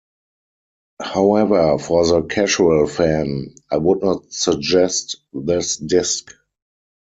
[1.03, 6.31] However, for the casual fan, I would not suggest this disc.